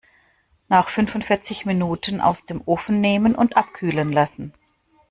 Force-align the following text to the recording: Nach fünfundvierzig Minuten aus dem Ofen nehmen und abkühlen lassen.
Nach 0.67 0.89
fünfundvierzig 0.89 1.67
Minuten 1.67 2.21
aus 2.21 2.43
dem 2.47 2.63
Ofen 2.65 3.01
nehmen 3.01 3.35
und 3.35 3.55
abkühlen 3.55 4.11
lassen. 4.11 4.51